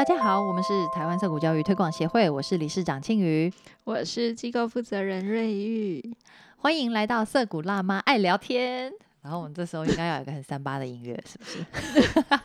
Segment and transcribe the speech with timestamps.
[0.00, 3.52] 大家好，我们是台湾色谷教育推广协会，我是理事长庆瑜，
[3.84, 6.16] 我是机构负责人瑞玉，
[6.56, 8.90] 欢迎来到色谷辣妈爱聊天。
[9.20, 11.62] 然后我们这时候应该要有一个很三八的音乐，是不是？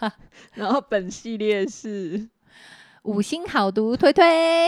[0.56, 2.28] 然后本系列是
[3.04, 4.68] 五星好读推推，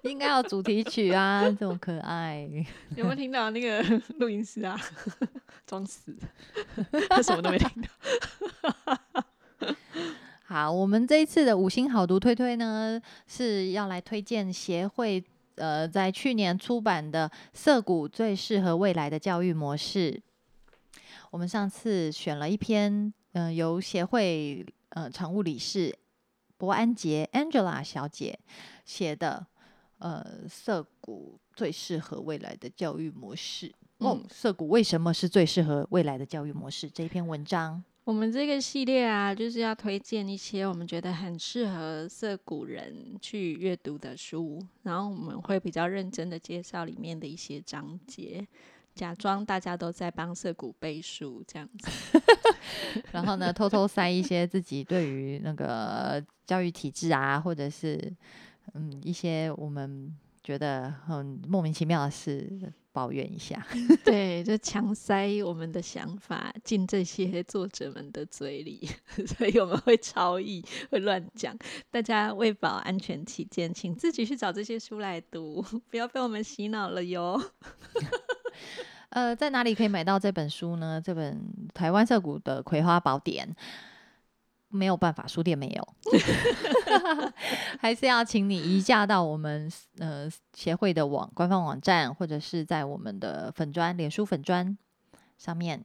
[0.00, 2.48] 应该要主题曲啊，这么可爱。
[2.96, 3.82] 有没有听到那个
[4.20, 4.80] 录音师啊？
[5.68, 6.16] 装死，
[7.10, 9.22] 他什么都没听到。
[10.54, 15.20] 好，我们这一次的五星好读推推呢，是要来推荐协会
[15.56, 20.12] 呃在去年出版的《涩谷最适合未来的教育模式》。
[21.32, 25.92] 我们上次选了一篇，嗯，由协会呃常务理事
[26.56, 28.38] 博安杰 Angela 小姐
[28.84, 29.44] 写的，
[29.98, 33.74] 呃，涩谷最适合未来的教育模式。
[33.98, 36.88] 哦，涩谷为什么是最适合未来的教育模式？
[36.88, 37.82] 这一篇文章。
[38.04, 48.46] 我们这个系列啊，就是要推荐一些我们觉得很适合涩谷人去阅读的书，然后我们会比较认真的介绍里面的一些章节，
[48.94, 52.20] 假装大家都在帮涩谷背书这样子，
[53.10, 57.98] 然后呢，偷偷塞一些自己对于那个教育体制啊，或者是
[58.74, 62.70] 嗯一些我们觉得很莫名其妙的事。
[62.94, 63.66] 抱怨一下，
[64.04, 68.88] 对，就强塞我们的想法进这些作者们的嘴里，
[69.26, 71.52] 所以我们会超译，会乱讲。
[71.90, 77.42] 大家为保安全起见，请自己去找这些书来读，不要被我们洗脑了哟。
[79.10, 81.02] 呃，在哪里可以买到这本书呢？
[81.04, 81.34] 这本
[81.74, 83.48] 《台湾色谷的葵花宝典》。
[84.74, 85.88] 没有办法，书店没有，
[87.78, 94.76] 还是要请你移驾到我们呃协会的网官方网站，或者是在我们的粉砖、脸书粉砖
[95.38, 95.84] 上面，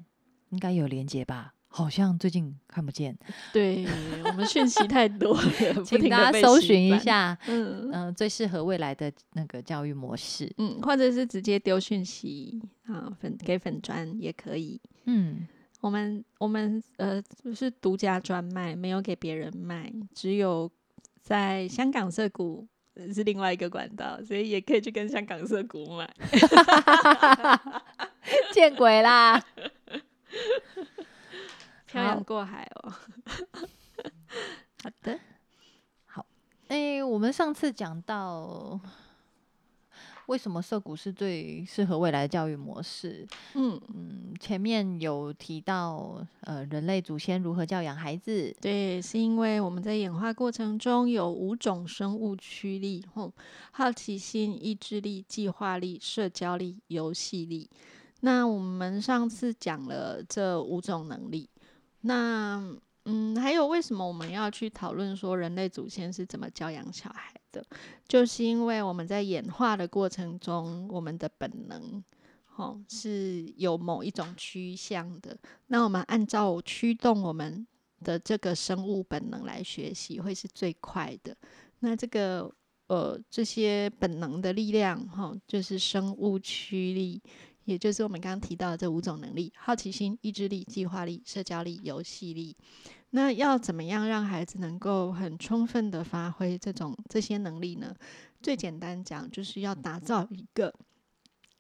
[0.49, 1.53] 应该有连接吧？
[1.71, 3.15] 好像最近看不见。
[3.53, 3.85] 对
[4.25, 5.43] 我们讯息太多了，
[5.85, 15.47] 请大家搜寻一下，嗯嗯，最适合未来的那个教育模式，嗯，或者是直接丢讯息啊，粉给粉砖也可以，嗯。
[15.81, 17.23] 我们我们呃
[17.55, 20.69] 是独家专卖，没有给别人卖，只有
[21.21, 22.67] 在香港色股
[23.13, 26.13] 是另外一个管道，所以也可以去跟香港色股买。
[28.51, 29.41] 见鬼啦！
[31.85, 32.93] 漂洋过海哦。
[34.83, 35.19] 好的，
[36.05, 36.25] 好。
[36.67, 38.79] 哎，我们上次讲到。
[40.27, 43.27] 为什么涉谷是最适合未来的教育模式？
[43.55, 48.55] 嗯嗯，前面有提到，呃，人类祖先如何教养孩子？
[48.61, 53.05] 对，是因为我们在演化过程中有五种生物驱力：
[53.71, 57.69] 好奇心、意志力、计划力、社交力、游戏力。
[58.21, 61.49] 那我们上次讲了这五种能力，
[62.01, 62.75] 那。
[63.05, 67.65] 嗯，还有为什么我们要去讨论说人类祖先是怎么教养小孩的？
[68.07, 72.03] 就是因为我们在演化的过程中，我们的本能，
[72.59, 75.37] 哦，是有某一种趋向的。
[75.67, 77.65] 那我们按照驱动我们
[78.03, 81.33] 的这个生物本能来学习，会是最快的。
[81.79, 82.53] 那这个
[82.87, 87.21] 呃，这些本能的力量，哈，就是生物驱力，
[87.63, 92.57] 也就是我们刚刚提到的这五种能力：好奇心、意志力、计划力、社交力、游戏力。
[93.11, 97.95] 那要怎么样让孩子能够很充分的发挥这种这些能力呢？
[98.41, 100.73] 最简单讲，就是要打造一个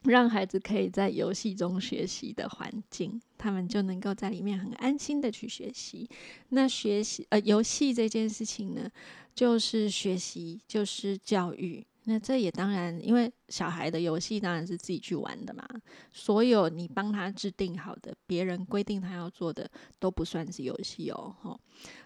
[0.03, 6.09] 让孩子可以在游戏中学习的环境，他们就能够在里面很安心的去学习。
[6.49, 8.89] 那学习呃游戏这件事情呢，
[9.35, 11.85] 就是学习，就是教育。
[12.09, 15.63] 那这也当然，因为小孩的游戏当然是自己去玩的嘛。
[16.11, 21.35] 所有你帮他制定好的，别人规定他要做的，都不算是游戏哦。
[21.39, 21.59] 吼，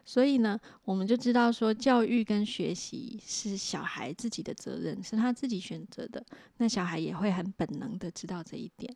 [0.04, 6.22] 所以呢，我们就知道说，教育跟学习是小孩自己的责任，是他自己选择的。
[6.58, 8.94] 那小孩也会很本能的知道这一点。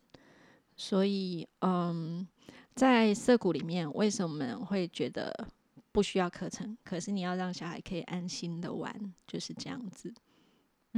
[0.76, 2.28] 所以，嗯，
[2.74, 5.48] 在涩谷里面，为什么会觉得
[5.90, 6.76] 不需要课程？
[6.84, 10.12] 可是你要让小孩可以安心的玩，就是这样子。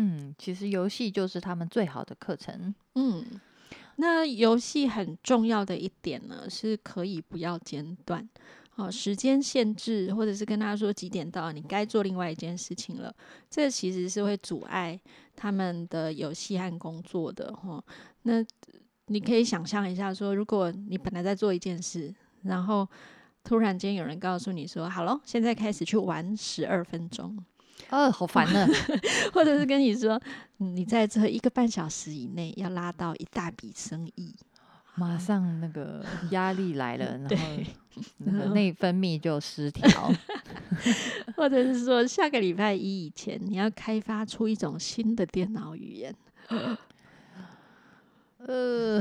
[0.03, 2.75] 嗯，其实游戏就是他们最好的课程。
[2.95, 3.23] 嗯，
[3.97, 8.27] 那游戏很重要的一点呢，是可以不要间断，
[8.77, 13.15] 哦，时间限制，或者是跟他说几点到，你该做另外一件事情了。
[13.51, 14.99] 这其实是会阻碍
[15.37, 17.53] 他们的游戏和工作的。
[17.55, 17.85] 哈，
[18.23, 18.43] 那
[19.09, 22.15] 你可以想象一下，说如果你本来在做一件事，
[22.45, 22.89] 然后
[23.45, 27.37] 突然间有人告诉你说：“好了，现在开始去玩十二分钟。”
[27.89, 28.67] 哦，好烦呢！
[29.33, 30.21] 或者是跟你说，
[30.59, 34.35] 你在这一个半小时以内要拉到一大笔生意，
[34.95, 37.67] 马上那个 压力来了，然后对
[38.19, 40.13] 那个内分泌就失调。
[41.37, 46.15] 或者是说下个礼拜一以前，你要开发出一种新的电脑语言，
[48.39, 49.01] 呃，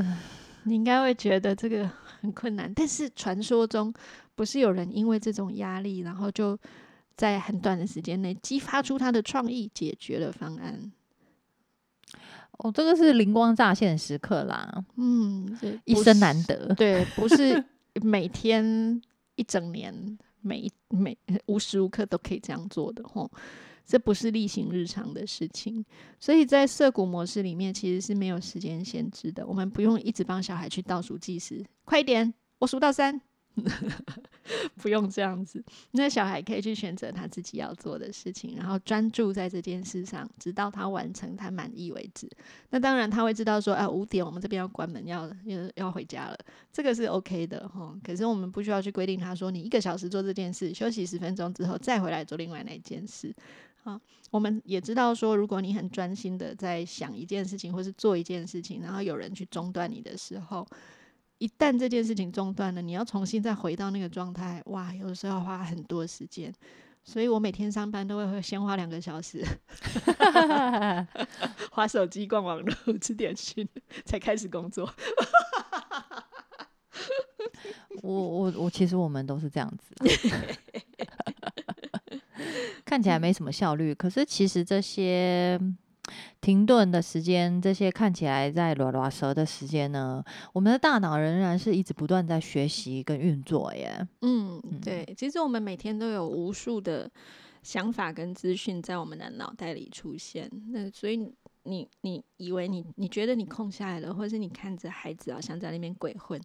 [0.64, 1.90] 你应该会觉得这个
[2.22, 2.72] 很困难。
[2.74, 3.94] 但是传说中，
[4.36, 6.58] 不是有人因为这种压力，然后就
[7.20, 10.90] 在很短的时间内激发出他的创意，解决了方案。
[12.60, 16.74] 哦，这个是灵光乍现的时刻啦，嗯，这一生难得。
[16.76, 17.62] 对，不是
[18.02, 19.02] 每天
[19.36, 21.18] 一整年，每一每
[21.48, 23.30] 无时无刻都可以这样做的吼。
[23.86, 25.84] 这不是例行日常的事情，
[26.20, 29.46] 所以在涉谷模式里面其实是没有时间限制的。
[29.46, 33.20] 我们不用一直帮小孩去倒数计时，快一点，我数到三，
[34.78, 35.64] 不用这样子。
[35.92, 42.30] 那小孩可以去选择他自己要做的事情，然后专注在这件事上，直到他完成他满意为止。
[42.70, 46.38] 那当然他会知道说，啊，五点我们这边要关门，要要要回家了。
[46.72, 53.36] 这个是 OK 的哈，可是我们不需要去规定他说你一个小时做这件事，休息十分钟之后再回来做另外那一件事。
[53.84, 54.00] 啊，
[54.30, 60.68] 我们也知道说，如果你很专心的在想一件事情或是做一件事情，然后有人去中断你的时候，
[61.40, 66.54] 一旦这件事情中断了，你要重新再回到那个状态，哇，有的时候要花很多时间。
[67.04, 69.44] 所以我每天上班都会会先花两个小时
[71.72, 73.68] 划手机、逛网络、吃点心，
[74.06, 74.94] 才开始工作。
[78.04, 80.06] 我我我，其实我们都是这样子啊，
[82.86, 85.60] 看起来没什么效率，可是其实这些
[86.42, 90.24] 停顿的时间，这些看起来在拉拉舌的时间呢，
[90.54, 94.08] 我们的大脑仍然是一直不断在学习跟运作耶。
[94.22, 97.10] 嗯，对，其实我们每天都有无数的
[97.62, 100.50] 想法跟资讯在我们的脑袋里出现。
[100.70, 101.18] 那所以
[101.64, 106.42] 你你以为你你觉得你空下来了，或者是你看着孩子好像在那边鬼混，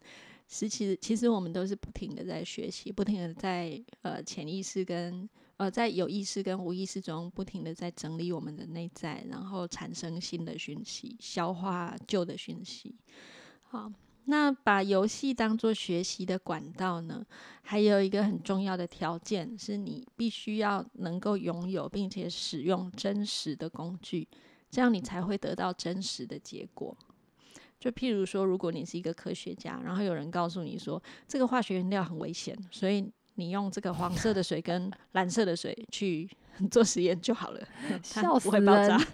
[0.49, 12.95] 实其实其实我们都是不停的在学习，不停的在呃潜意识跟呃在有意识跟无意识中不停的在整理我们的内在，然后产生新的讯息，消化旧的讯息。
[13.63, 13.93] 好。
[14.27, 17.23] 那把游戏当做学习的管道呢？
[17.61, 24.27] 还有一个很重要的条件是你必须要能够拥有并且使用真实的工具，
[24.71, 26.97] 这样你才会得到真实的结果。
[27.79, 36.29] 就譬如说，如果你是一个科学家，然后有人告诉你说这个化学原料很危险，所以你用这个黄色的水跟蓝色的水去
[36.71, 37.61] 做实验就好了，
[38.03, 39.07] 笑死不会爆炸人。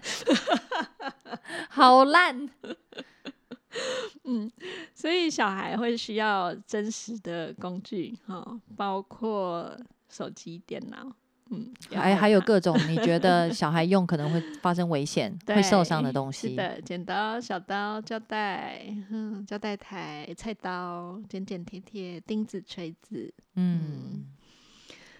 [1.69, 2.49] 好烂。
[4.25, 4.51] 嗯
[4.93, 9.75] 所以小孩会需要真实的工具哈、包括
[10.09, 11.09] 手机、电脑，
[11.53, 16.49] 嗯，还还有各种你觉得 小孩用可能会发生危险、会受伤的东西。
[16.49, 23.33] 是的，剪刀、小刀、胶带，嗯，胶带台、菜刀、剪剪贴贴、钉子、锤子。
[23.55, 24.25] 嗯，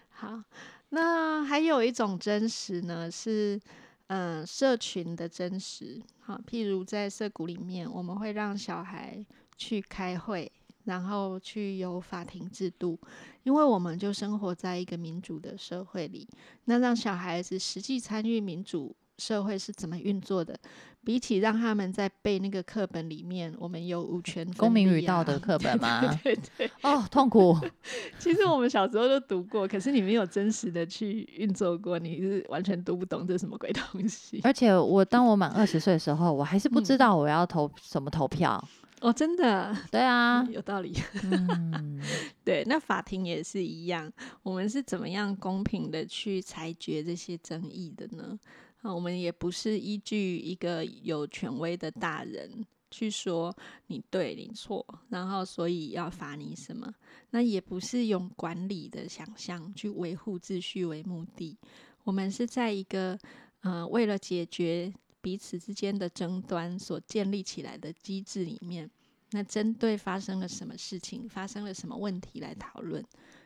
[0.10, 0.42] 好，
[0.90, 3.60] 那还有一种真实呢，是
[4.08, 6.02] 嗯、社群的真实。
[6.22, 9.26] 好，譬如在社谷里面，我们会让小孩
[9.58, 10.50] 去开会，
[10.86, 13.00] 然后去有法庭制度，
[13.44, 16.28] 因为我们就生活在一个民主的社会里。
[16.66, 20.58] 那让小孩子实际参与民主社会是怎么运作的，
[21.04, 26.02] 比起让他们在背那个课本里面，我们有五权分公民与道德课本吗？
[26.24, 27.56] 对对，哦，痛苦。
[28.18, 34.40] 其实我们小时候都读过，可是你没有真实的去运作过，你是完全读不懂这是什么鬼东西。
[34.44, 38.64] 而且我当我满二十岁的时候，我还是不知嗯道我要投什么投票。
[39.02, 40.94] 哦，真的，对啊， 有道理。
[41.24, 42.00] 嗯，
[42.46, 44.12] 对，那法庭也是一样，
[44.44, 48.40] 我们是怎么样公平的去裁决这些争议的呢？
[48.84, 53.56] 啊，我们也不是依据一个有权威的大人去说
[53.88, 56.94] 你对你错，然后所以要罚你什么，
[57.32, 61.58] 那也不是用管理的想象去维护秩序为目的，
[62.04, 63.18] 我们是在一个
[63.62, 68.90] 呃为了解决彼此之间的争端所建立起来的机制里面。
[69.34, 73.02] 那针对发生了什么事情，发生了什么问题来讨论，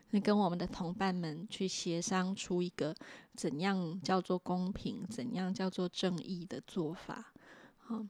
[0.09, 2.95] 那跟我们的同伴们去协商出一个
[3.35, 7.31] 怎样叫做公平，怎样叫做正义的做法。
[7.77, 8.03] 好，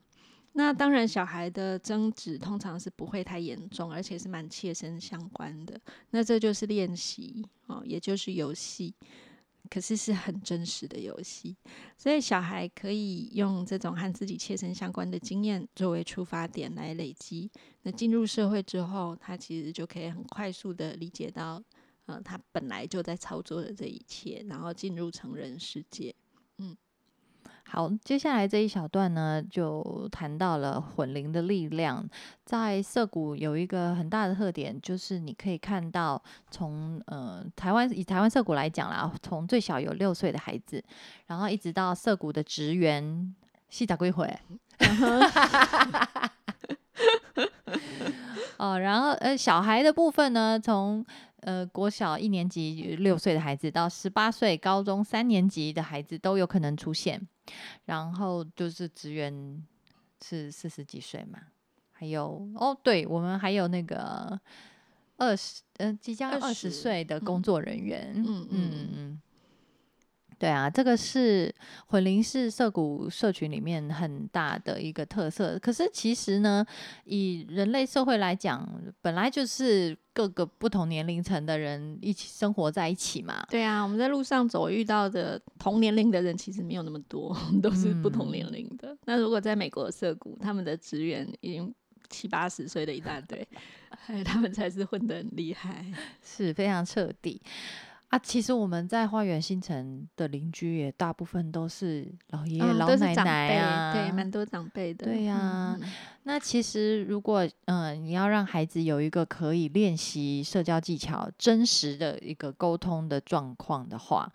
[0.52, 5.78] 那当然小孩的争执通常是不会太严重，而且是蛮切身相关的。
[6.12, 8.94] 那这就是练习哦，也就是游戏。
[9.68, 11.56] 可是是很真实的游戏，
[11.96, 17.50] 所以小孩可以用这种和自己切身相关的经验作为出发点来累积。
[17.82, 21.62] 那进入社会之后，他其实就可以很快速的理解到，
[22.06, 26.14] 呃，他本来就在操作的这一切，然后进入成人世界。
[27.68, 32.08] 好，接下来这一小段呢，就谈到了混龄的力量。
[32.44, 40.82] 在涩谷有一个很大的特点，就是你可以看到从呃台湾以台湾涩谷来讲啦，从最小有六岁的孩子，
[41.26, 43.34] 然后一直到涩谷的职员
[43.68, 44.32] 细打归回。
[48.58, 51.04] 哦，然后呃小孩的部分呢，从
[51.40, 57.20] 呃，国小一年级六岁的孩子到十八岁高中三年级的孩子都有可能出现，
[57.84, 59.64] 然后就是职员
[60.22, 61.40] 是四十几岁嘛，
[61.92, 64.38] 还有哦，对我们还有那个
[65.16, 69.22] 二十嗯即将二十岁的工作人员，嗯嗯嗯。
[70.38, 71.54] 对啊，这个是
[71.86, 75.58] 混龄式社谷社群里面很大的一个特色。
[75.58, 76.64] 可是其实呢，
[77.04, 78.68] 以人类社会来讲，
[79.00, 83.46] 本来就是各个不同年龄层的人一起生活在一起嘛。
[83.48, 88.94] 对啊，我们在路上走遇到的同年龄的人其实没有那么多， 都是不同年龄的。
[89.06, 91.74] 那如果在美国的社谷，他们的职员已经
[92.10, 93.48] 七八十岁的一大堆，
[94.22, 95.84] 他们才是混得很厉害，
[96.22, 97.40] 是非常彻底。
[98.08, 105.06] 啊，其实我们在花园新城的邻居也大部分都是老爷爷老奶奶啊，对，蛮多长辈的。
[105.06, 105.76] 对呀，
[106.22, 114.32] 那其实如果嗯，你要让孩子有一个可以练习社交技巧、真实的一个沟通的状况的话，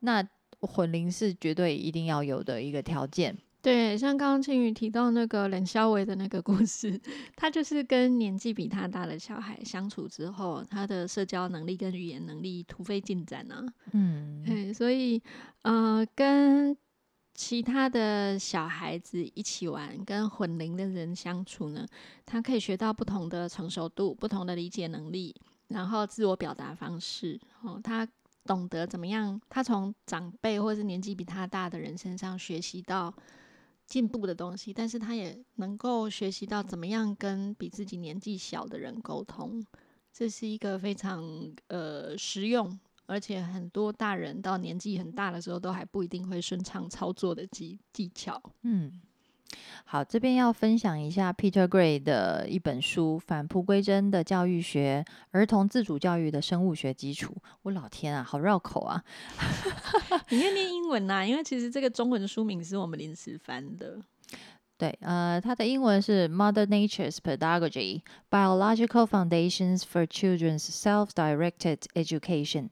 [0.00, 0.26] 那
[0.60, 3.36] 混龄是绝对一定要有的一个条件。
[3.64, 7.00] 对，像刚刚青宇提到那个冷肖维的那个故事，
[7.34, 13.64] 他就是跟年纪比他大的小孩相处之后，他的社交能力跟语言能力突飞进展啊。
[13.92, 15.18] 嗯，对，所以
[15.62, 16.76] 呃，跟
[17.32, 21.86] 其他的小孩子一起玩，跟混龄的人相处呢，
[22.26, 25.34] 他可以学到不同的成熟度、不同的理解能力，
[25.68, 27.40] 然后自我表达方式。
[27.62, 28.06] 哦，他
[28.44, 33.10] 懂得怎么样，他从长辈或者是年纪比他大的人身上学习到。
[33.86, 39.64] 进步的东西，但是他也能够学习到怎么样跟比自己年纪小的人沟通，
[40.12, 41.22] 这是一个非常
[41.68, 48.42] 呃实用，而且很多大人到年纪很大的时候都还不一定会顺畅操作的技技巧。
[48.62, 49.00] 嗯。
[49.84, 57.34] 好，这边要分享一下 Peter Gray 的一本书《返璞归真的教育学：儿童自主教育的生物学基础》。
[57.62, 59.04] 我老天啊，好绕口啊！
[60.30, 64.00] 你要念英文呐，因为其实这个中文书名是我们临时翻的。
[64.76, 72.62] 对，呃，它的英文是《Mother Nature's Pedagogy: Biological Foundations for Children's Self-Directed Education》。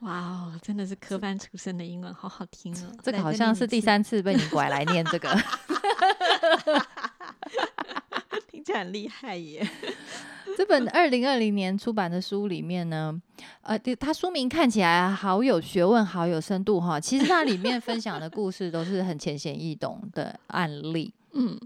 [0.00, 2.90] 哇哦，真的是科班出身的英文，好好听哦！
[3.02, 5.28] 这个好像是第三次被你拐来念这个，
[8.50, 9.66] 听起来很厉害耶。
[10.56, 13.20] 这本二零二零年出版的书里面呢，
[13.60, 16.98] 呃，它书名看起来好有学问，好有深度哈。
[16.98, 21.12] 其实它里面分享的故事都是很浅显易懂的案例。
[21.32, 21.60] 嗯，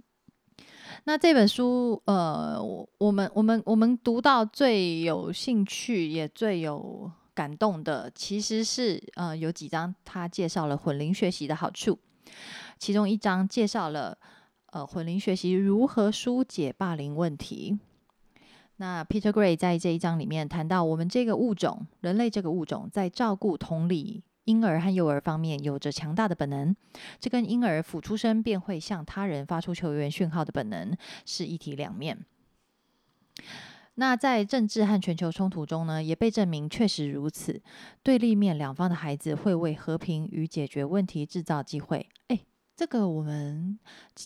[1.04, 2.60] 那这本书，呃，
[2.98, 7.12] 我们我们我们读到最有兴趣，也最有。
[7.34, 11.98] 感动的其实是，呃，有几张他介绍了混龄学习的好处，
[12.78, 14.16] 其中一张介绍了，
[14.66, 17.78] 呃，混龄学习如何疏解霸凌问题。
[18.76, 26.74] 那 Peter Gray 在这一章里面谈到，我们这个物种，人类这个物种，在照顾、同理婴儿和幼儿方面有着强大的本能，
[27.20, 32.24] 这跟婴儿甫出生便会向他人发出求援讯号的本能是一体两面。
[33.96, 37.62] 那在政治和全球冲突中呢，也被证明确实如此。
[38.02, 42.08] 对立面两方的孩子会为和平与解决问题制造机会。
[42.28, 42.40] 哎，
[42.76, 43.78] 这个我们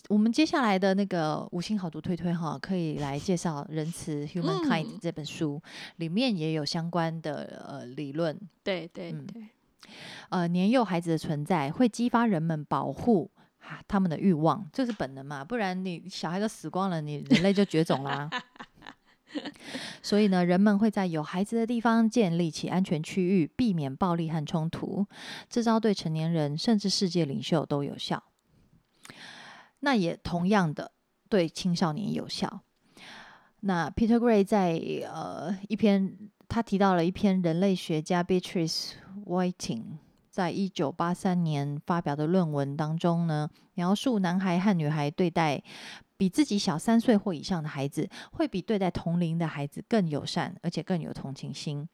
[0.09, 5.61] 我们接下来的那个五星好读推推哈，可以来介绍《仁慈 Humankind》这本书，
[5.97, 8.39] 里面也有相关的呃理论。
[8.65, 9.49] 对对对，
[10.31, 13.31] 呃，年幼孩子的存在会激发人们保护
[13.87, 15.45] 他们的欲望，这是本能嘛？
[15.45, 18.31] 不然你小孩都死光了，你人类就绝种啦。
[20.03, 25.07] 所以呢，人们会在有孩子的地方建立起安全区域，避免暴力和冲突。
[25.49, 28.23] 这招对成年人甚至世界领袖都有效。
[29.81, 30.93] 那也同样的
[31.29, 32.61] 对青少年有效。
[33.61, 34.81] 那 Peter Gray 在
[35.13, 36.17] 呃一篇，
[36.49, 38.93] 他提到了一篇人类学家 Beatrice
[39.27, 39.83] Whiting
[40.31, 45.63] 在一九八三年发表的论文当中呢，描述男孩和女孩对待。
[46.19, 51.89] 比自己小三岁或以上的孩子，会比对待同龄的孩子更友善，而且更有同情心。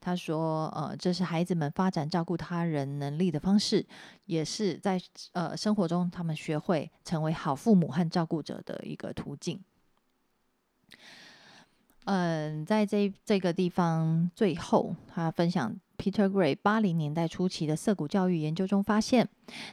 [0.00, 3.86] 他说：“呃，这是孩子们发展照顾他人能力的方式，
[4.24, 4.98] 也是在
[5.32, 9.60] 呃生活中他们学会成为好父母和照顾者的一个途径。”
[12.06, 19.28] 嗯，在这这个地方最后，他分享 Peter Gray 八零年代初期的涩谷教育研究中发现，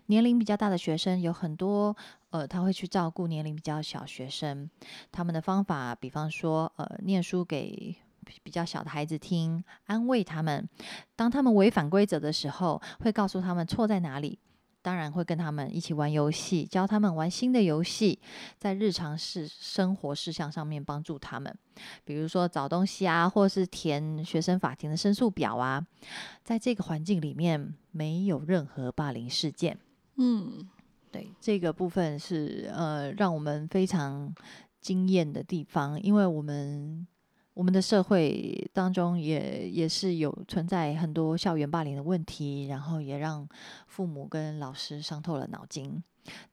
[0.07, 1.95] 年龄比较大的学生有很多，
[2.31, 4.69] 呃，他会去照顾年龄比较小学生。
[5.11, 7.95] 他们的方法，比方说，呃，念书给
[8.43, 10.67] 比较小的孩子听，安慰他们。
[11.15, 14.39] 当他们违反规则的时候，会告诉他们错在哪里。
[14.85, 18.19] 当然会跟他们一起玩游戏，教他们玩新的游戏，
[18.59, 21.51] 在日常事生活事项上面帮助他们，
[22.03, 25.83] 比如说找东西啊，或是填学生法庭的申诉表啊。
[26.43, 29.75] 在这个环境里面，没有任何霸凌事件。
[30.17, 30.69] 嗯，
[31.11, 34.31] 对，这个部分是呃让我们非常
[34.79, 37.07] 惊艳的地方，因为我们。
[37.55, 43.47] 我们的社会当中也也是有存在很多校园霸凌的问题，然后也让
[43.87, 46.03] 父母跟老师伤透了脑筋。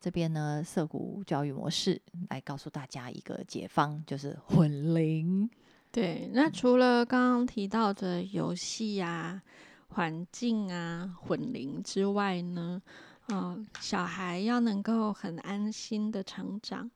[0.01, 5.51] 这边呢，涩谷教育模式来告诉大家一个解方，就是混龄。
[5.91, 9.43] 对，那除了刚刚提到的游戏啊、
[9.89, 12.81] 环境啊、混龄之外呢，
[13.29, 16.89] 嗯，小孩要能够很安心的成长。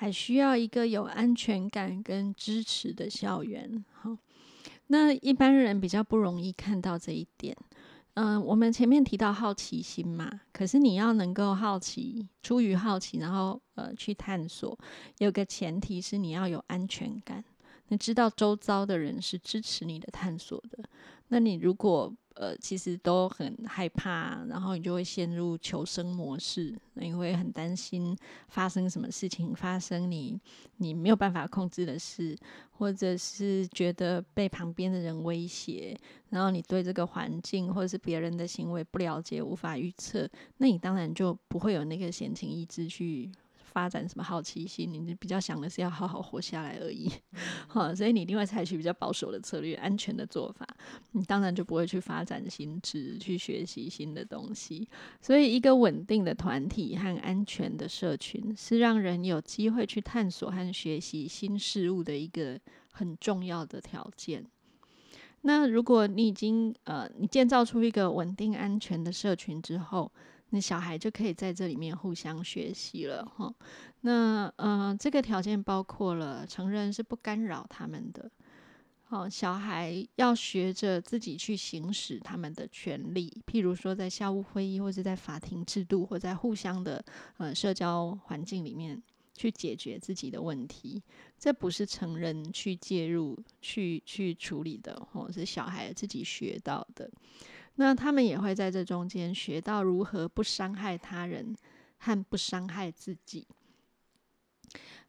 [0.00, 4.16] 还需要一个有安全感跟支持的校园，好，
[4.86, 7.54] 那一般人比较不容易看到这一点。
[8.14, 14.74] 嗯，我们前面提到好奇心嘛，可是你要能够好奇，出于好奇，然后呃去探索，
[15.18, 17.44] 有个前提是你要有安全感，
[17.90, 20.82] 你知道周遭的人是支持你的探索的。
[21.28, 28.16] 那你如果呃，其实都很害怕，然后你就会陷入求生模式，你会很担心
[28.48, 30.40] 发生什么事情，发生你
[30.78, 32.36] 你没有办法控制的事，
[32.70, 35.94] 或者是觉得被旁边的人威胁，
[36.30, 43.30] 然后你对这个环境或者是别人的行为不了解，无法预测，那你当然就不会有那个闲情逸致去。
[43.72, 44.92] 发展什么好奇心？
[44.92, 47.10] 你比较想的是要好好活下来而已，
[47.68, 50.66] 好，所以你另外采取比较保守的策略，安全的做法，
[51.12, 54.88] 你当然就不会去发展心智，去学习新的东西。
[55.20, 62.58] 所以，一个稳定的团体和安全的社群，是让人有机会去探索和学习新事物的一个
[62.90, 64.44] 很重要的条件。
[65.42, 70.12] 那如果你已经呃，你建造出一个稳定安全的社群之后，
[70.50, 73.54] 那小孩就可以在这里面互相学习了哈。
[74.02, 78.30] 那呃，这个条件包括了成人是不干扰他们的，
[79.04, 87.04] 好，小孩要学着自己去行使他们的权利，譬如说在校务会议，或者在法庭制度，或在互相的
[87.38, 89.02] 呃社交环境里面
[89.34, 91.02] 去解决自己的问题。
[91.38, 97.10] 这不是成人去介入去去处理的，或是小孩自己学到的。
[97.80, 101.56] 那他们也会在这中间学到如何不伤害他人
[101.96, 103.48] 和不伤害自己。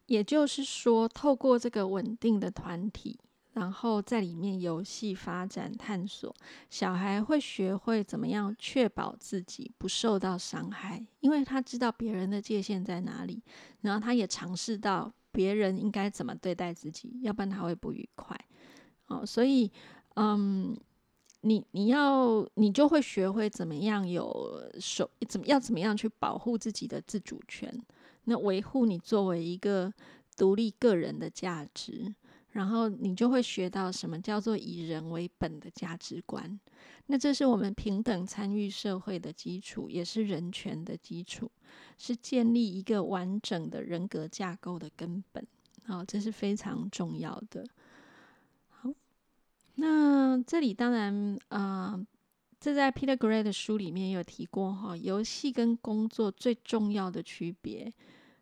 [0.06, 3.20] 也就是说，透过这个稳定的团体，
[3.52, 6.34] 然后在里面游戏发展探索，
[6.70, 13.42] 小孩会学会怎么样确保自己不受到伤害，因为他知道别人的界限在哪里，
[13.82, 18.34] 然后他也尝试到别人应该怎么对待自己，要不然他会不愉快。
[19.08, 19.70] 哦，所以，
[20.14, 20.74] 嗯。
[21.42, 27.72] 你你要你就会学会怎么样有手怎么要怎么样去保护自己的自主权，
[28.24, 29.92] 那维护你作为一个
[30.36, 32.14] 独立个人的价值，
[32.52, 36.58] 然后你就会学到什么叫做以人为本的价值观。
[37.06, 41.50] 那这是我们平等参与社会的基础，也是人权的基础，
[41.98, 45.44] 是建立一个完整的人格架构的根本。
[45.84, 47.66] 好，这是非常重要的。
[49.76, 51.98] 那这里当然，啊，
[52.60, 57.92] 这在 Peter Gray 的书里面有提过哈，游戏跟工作最重要的区别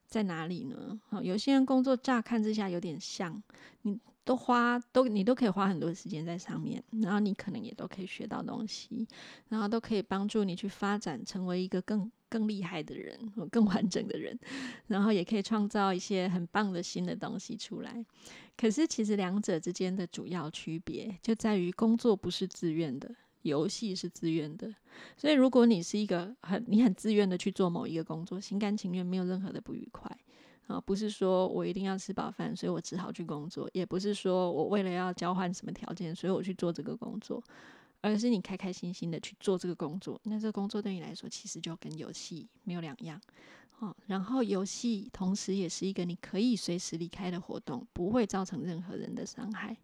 [0.07, 1.01] 在哪里呢？
[1.09, 3.43] 好，有些人工作乍看之下有点像，
[3.83, 9.07] 你都花都你都可以花很多时间在上面，然后你可能也都可以学到东西，
[9.49, 13.19] 然后都可以帮助你去发展成为一个更更厉害的人，
[13.51, 14.39] 更完整的人，
[14.87, 18.03] 然后也可以创造一些很棒的新的东西出来。
[18.57, 24.73] 可是，其实两者之间的主要区别就在于，工作不是自愿的，游戏是自愿的。
[25.17, 30.15] 所以，如果你是一个很你很自愿的去做某一个工作，心甘情愿，没有任何的不愉快
[30.67, 37.43] 啊，不是说我一定要吃饱饭，所以我只好去工作；也不是说我为了要交换什么条件，所以我去做这个工作，
[38.01, 40.21] 而是你开开心心的去做这个工作。
[40.25, 43.21] 那这个工作对你来说，其实就跟游戏没有两样。
[43.79, 49.77] 哦，然后游戏同时也是一个你可以随时离开的活动，不会造成任何人的伤害。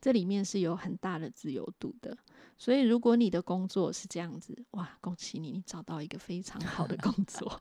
[0.00, 2.16] 这里面是有很大的自由度的，
[2.56, 7.60] 所以如果你的工作是这样子，哇，恭喜你，你找到一个非常好的工作。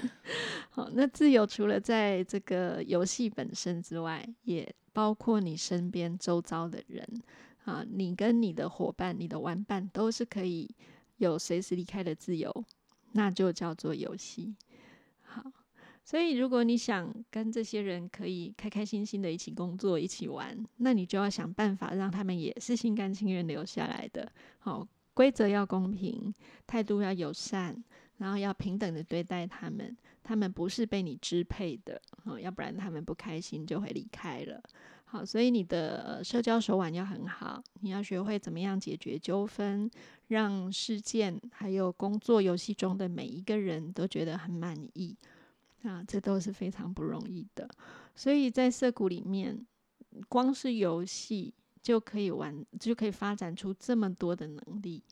[0.70, 7.04] 好，那自由除了在这个游戏本身之外，也包括你身边周遭的人。
[7.66, 10.70] 啊，你跟你的伙伴、你的玩伴都是可以
[11.18, 12.64] 有随时离开的自由，
[13.12, 14.54] 那就叫做游戏。
[15.22, 15.42] 好，
[16.04, 24.30] 所以如果你想跟这些人可以开开心心的一起工作、一起玩，那你就要想办法让他们也是心甘情愿留下来的。
[24.58, 26.32] 好，规则要公平，
[26.68, 27.82] 态度要友善，
[28.18, 29.96] 然后要平等的对待他们。
[30.22, 34.62] 他们不是被你支配的，哦，要不然他们不开心就会离开了。
[35.08, 39.88] 好，所以你的社交手腕要很好，你要学会怎么样解决纠纷，
[40.26, 45.16] 让事件还有工作游戏中的每一个人都觉得很满意。
[45.84, 47.68] 啊，这都是非常不容易的。
[48.16, 49.64] 所以在涩谷里面，
[50.28, 55.04] 光是游戏就可以玩，就可以发展出这么多的能力。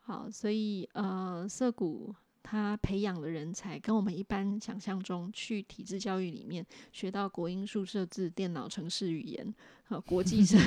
[0.00, 2.14] 好，所以呃，涩谷。
[2.42, 10.58] 他培养的人才跟我们一般想象中去体制教育里面学到国音数设置、电脑程式语言、和国际生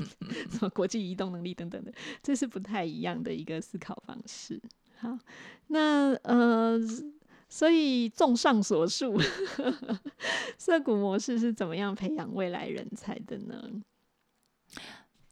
[0.50, 1.92] 什么国际移动能力等等的，
[2.22, 4.60] 这是不太一样的一个思考方式。
[4.98, 5.18] 好，
[5.68, 6.78] 那呃，
[7.48, 9.18] 所以综上所述，
[10.56, 13.82] 涩谷模式是怎么样培养未来人才的呢？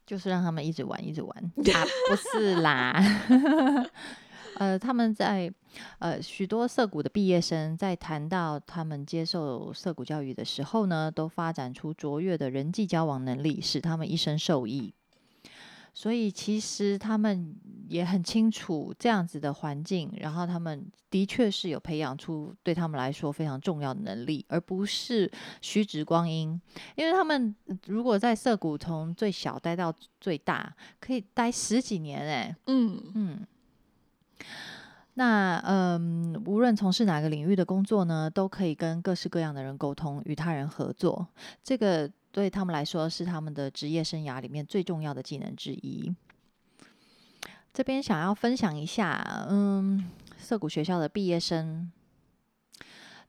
[0.04, 1.30] 就是让他们一直玩，一直玩
[1.72, 3.00] 啊，不是啦。
[4.56, 5.50] 呃，他们在
[5.98, 14.92] 呃许多涩谷的毕业生在谈到他们接受涩谷教育的时候呢，都发展出卓越的人际交往能力，使他们一生受益。
[15.92, 17.52] 所以其实他们
[17.88, 26.60] 也很清楚这样子的环境，然后他们的确是有培养出对他们来说非常重要的能力，而不是虚掷光阴。
[26.94, 27.54] 因为他们
[27.86, 33.46] 如果在涩谷从最小待到最大，可以待十几年，哎，嗯嗯。
[35.14, 41.26] 那嗯，无论从事哪个领域的工作呢，都可以跟各式各样的人沟通，与他人合作。
[41.62, 46.14] 这个对他们来说是他们的职业生涯里面最重要的技能之一。
[47.74, 51.90] 这边想要分享一下，嗯，涩谷学校的毕业生，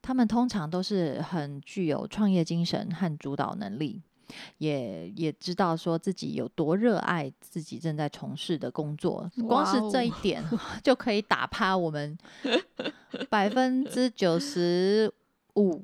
[0.02, 4.02] 他们通常都是很具有创业精神和主导能力。
[4.58, 10.44] 也也知道说自己有多热爱自己正在从事的工作，光是这一点
[10.84, 12.18] 就可以打趴我们
[13.30, 15.12] 百分之九十
[15.56, 15.84] 五，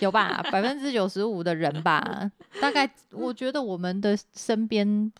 [0.00, 0.42] 有吧？
[0.50, 5.12] 百分之九十五的人吧，大概我觉得我们的身边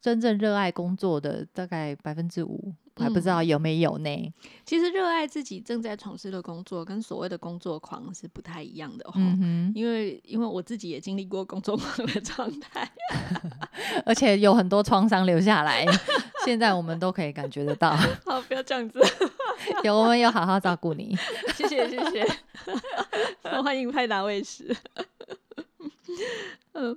[0.00, 2.72] 真正热爱工作的大概百分之五。
[2.96, 4.32] 还不知道有没有呢？
[4.64, 9.12] 其实热爱自己正在从事的工作，跟所谓的工作狂是不太一样的哦。
[9.16, 12.90] 嗯，因为因为我自己也经历过工作狂的状态，
[14.04, 15.86] 而且有很多创伤留下来，
[16.44, 17.96] 现在我们都可以感觉得到。
[18.24, 19.00] 好，不要这样子。
[19.84, 21.16] 有，我们有好好照顾你。
[21.54, 22.26] 谢谢，谢谢。
[23.62, 24.74] 欢迎派达卫士。
[26.72, 26.96] 嗯。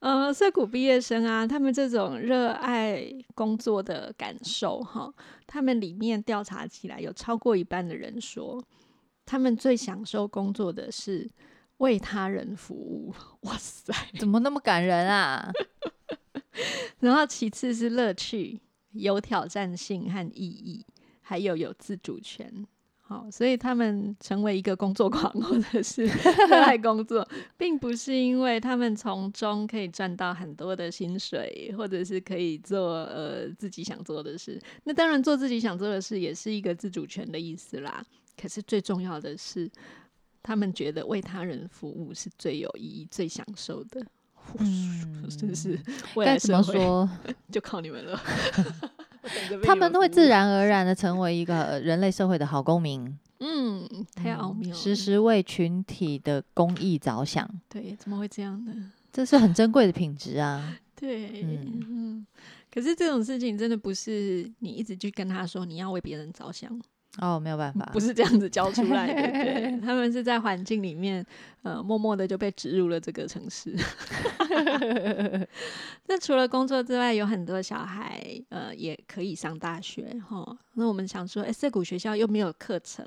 [0.00, 5.12] 呃，社谷毕业生啊，他们这种热爱工作的感受，哈，
[5.46, 8.62] 他们里面调查起来有超过一半的人说，
[9.26, 11.28] 他们最享受工作的是
[11.78, 13.12] 为他人服务。
[13.40, 15.50] 哇塞，怎么那么感人啊？
[17.00, 18.60] 然后其次是乐趣、
[18.92, 20.84] 有挑战性和意义，
[21.20, 22.66] 还有有自主权。
[23.08, 34.60] 好，所以他们成为一个工作狂， 或者是热爱工作，并不是因为他们从中可以赚到很多的薪水，或者是可以做呃自己想做的事。
[34.84, 38.04] 那当然，做自己想做的事也是一个自主权的意思啦。
[38.38, 39.70] 可是最重要的是，
[40.42, 44.04] 他们觉得为他人服务是最有意义、最享受的。
[44.58, 45.80] 嗯 真是
[46.14, 47.08] 该怎么说，
[47.50, 48.20] 就靠你们了。
[49.62, 53.18] 他们会自然而然的成为一个人类社会的好公民。
[53.40, 57.48] 嗯，太奥妙了，时时为群体的公益着想。
[57.68, 58.92] 对，怎么会这样呢？
[59.12, 60.76] 这是很珍贵的品质啊。
[60.96, 62.26] 对，嗯，
[62.72, 66.80] 可是这种事情真的不是你一直去跟他说你要为别人着想。
[67.20, 69.14] 哦，没有办法， 不是这样子教出来的。
[69.32, 71.24] 对， 他们是在环境里面，
[71.62, 73.74] 呃，默默的就被植入了这个城市。
[76.06, 80.16] 那除了工作之外，有很多小孩，呃，也可以上大学。
[80.28, 83.04] 哈，那我们想说，哎，涩谷学校又没有课程，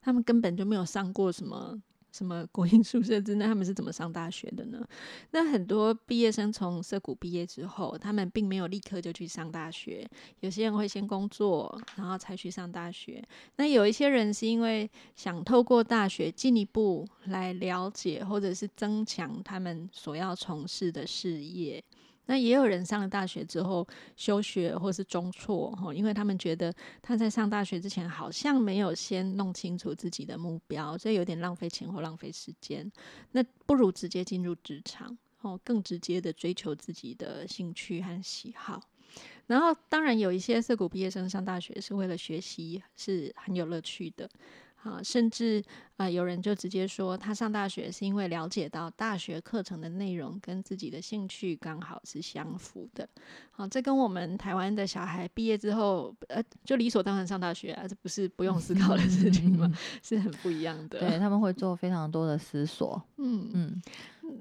[0.00, 1.80] 他们根本就没有上过什么。
[2.14, 4.86] 什么国营宿舍之类他们是怎么上大学的呢？
[5.32, 13.20] 那很多毕业生从社谷毕业之后，他们并没有立刻就去上大学，有些人会先工作，然后才去上大学。
[13.56, 21.82] 那有一些人是因为想透过大学进一步来了解，或者是增强他们所要从事的事业。
[22.26, 32.90] 那也有人上了大学之后休学或是中辍哈，因为他们觉得他在上大学之前好像没有先弄清楚自己的目标，所以有点浪费钱或浪费时间。
[33.32, 38.80] 那不如直接进入职场哦，更直接的追求自己的兴趣和喜好。
[39.46, 44.28] 然后当然有一些社谷毕业生上大学是为了学习，是很有乐趣的。
[44.84, 45.62] 啊，甚至
[45.96, 53.08] 啊，有人就直接说，他上大学是因为了解到大学课程的内容跟自己的兴趣刚好是相符的。
[53.50, 59.72] 好，这跟我们台湾的小孩毕业之后，呃，就理所当然上大学啊，这不是不用思考的事情吗？
[60.02, 61.00] 是很不一样的。
[61.00, 63.02] 对他们会做非常多的思索。
[63.16, 63.82] 嗯嗯，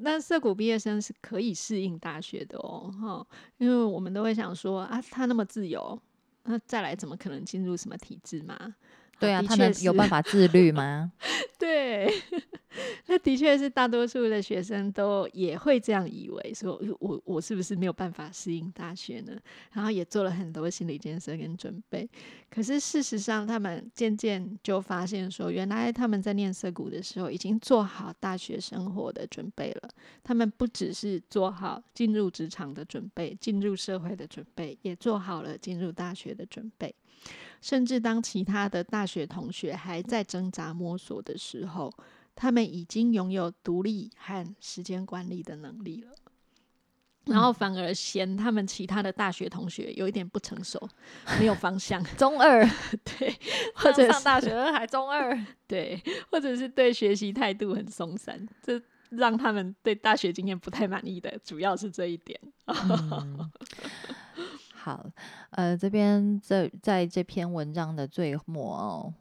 [0.01, 3.25] 那涩谷毕业生是可以适应大学的哦，哈，
[3.59, 5.97] 因为我们都会想说啊，他那么自由，
[6.43, 8.75] 那再来怎么可能进入什么体制嘛？
[9.19, 11.11] 对啊，他们有办法自律吗？
[11.57, 12.11] 对，
[13.07, 19.31] 那的确是大多数的学生都也会这样以为，说我我是不是没有办法适应大学呢？
[19.71, 22.09] 然后也做了很多心理建设跟准备。
[22.49, 29.89] 可是事实上，他们渐渐就发现说，原来他们在念涩谷的时候已经做好大学生活的准备了。
[30.21, 36.93] 他们不只是做好进入职场的准备，进入社会的准备，也做好了进入大学的准备。
[37.61, 41.93] 甚至当其他的大学同学还在挣扎摸索的时候，
[42.35, 46.11] 他们已经拥有独立和时间管理的能力了。
[47.25, 50.89] 然后反而嫌他们其他的大学同学有一点不成熟，
[51.39, 52.61] 没有方向， 中二，
[53.17, 53.33] 对，
[53.75, 55.33] 或者上大学还中二，
[55.65, 55.97] 对，
[56.29, 62.37] 或者是对学习态度很松散，这让他们对大学经验不太满意的，主要是这一点。
[64.83, 65.05] 好，
[65.51, 69.13] 呃，这边在在这篇文章的最末，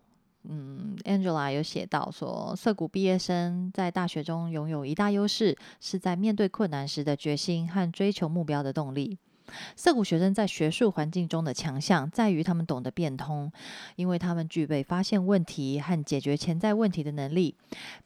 [0.42, 9.16] 嗯，Angela 有写到说，涩谷毕业生在大学中拥有一大优势，是在面对困难时的决心和追求目标的动力。
[9.77, 13.53] 涩谷学生在学术环境中的强项在于他们懂得变通，
[13.94, 17.55] 因为他们具备发现问题和解决潜在问题的能力，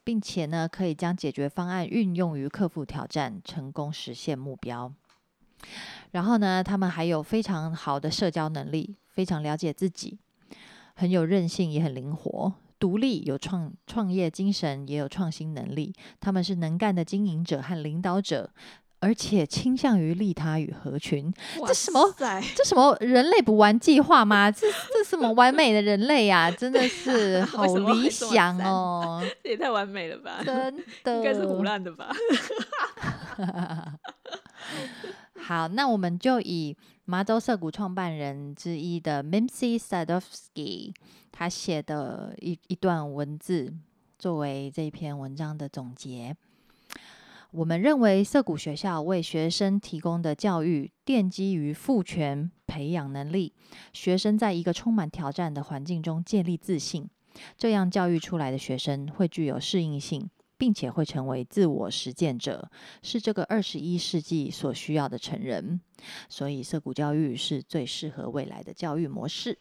[0.03, 4.93] 并且呢，可以将解决方案运用于克服挑战，成功实现目标。
[6.11, 10.17] 然后呢，他们还有非常好的社交能力，非常了解自己，
[10.95, 15.93] 很有韧性，也很灵活、独立，有创创业精神，也有创新能力。
[16.19, 18.49] 他们是能干的经营者和领导者，
[18.99, 21.31] 而且倾向于利他与合群。
[21.67, 22.01] 这什么？
[22.55, 24.49] 这什么人类不玩计划吗？
[24.49, 26.49] 这这什么完美的人类呀？
[26.49, 29.21] 真的是 好理想哦！
[29.43, 30.41] 这也太完美了吧？
[30.43, 32.11] 真的，应该是胡乱的吧？
[35.39, 40.93] 好，那我们就以麻州涩谷创办人之一的 Mimsy Sadovsky
[41.31, 43.73] 他写的一一段文字
[44.19, 46.35] 作为这篇文章的总结。
[47.51, 53.53] 我们认为涩谷学校为学生提供的教育奠基于赋权、培养能力，
[53.93, 57.07] 学生在一个充满挑战的环境中建立自信，
[57.57, 60.29] 这样教育出来的学生会具有适应性。
[60.57, 62.69] 并且会成为自我实践者，
[63.01, 65.79] 是这个二十一世纪所需要的成人。
[66.27, 69.57] 所以，涩谷教育是最适合未来的教育模式。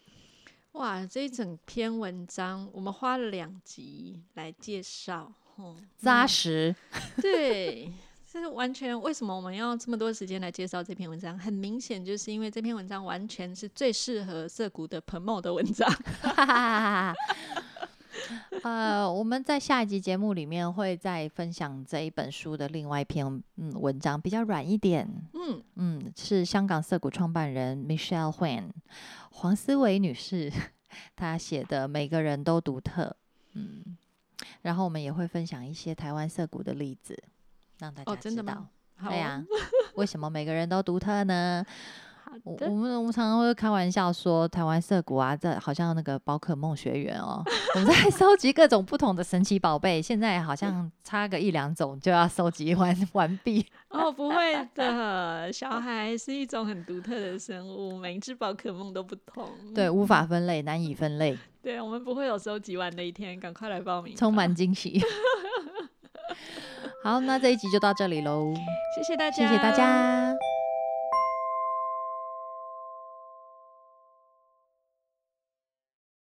[0.73, 5.33] 哇，这一整篇文章我们花了两集来介绍，
[5.97, 6.75] 扎实。
[7.23, 7.91] 对，
[8.31, 11.39] 这是完全为什么我们要这么多时间来介绍这篇文章？
[11.39, 15.91] 很明显，就是因为这篇文章完全是最适合涩谷的 promo 的文章。
[18.63, 23.27] 呃，我们在下一集节目里面会再分享这一本书的另外一篇
[23.57, 25.09] 嗯文章，比较软一点。
[25.35, 28.71] 嗯嗯，是香港涩谷创办人 Michelle Huan
[29.31, 30.53] 黄思维女士
[31.15, 33.05] 她写的《每个人都独特》。
[33.53, 33.97] 嗯，
[34.63, 37.23] 然后我们也会分享一些台湾涩谷的例子，
[37.79, 38.67] 让大家知道。
[39.09, 39.45] 对呀，
[39.95, 41.65] 为什么每个人都独特呢？
[42.45, 47.43] 我我们我们常常会开玩笑说，台湾涩谷啊，这好像那个宝可梦学园哦，
[47.75, 53.67] 我们在收集各种不同的神奇宝贝，现在好像差个一两种就要收集完 完毕。
[53.89, 61.37] 哦，不会的，小孩是一种很独特的生物，每一只宝可梦都不同，对，无法分类，难以分类。
[61.63, 65.01] 对，我们不会有收集完的一天，赶快来报名，充满惊喜。
[67.03, 68.53] 好，那这一集就到这里喽，
[68.97, 70.26] 谢谢大家，谢谢大家。